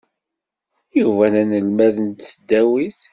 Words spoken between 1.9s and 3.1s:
n tesdawit.